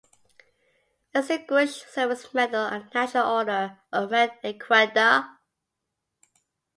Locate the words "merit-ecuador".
4.09-5.29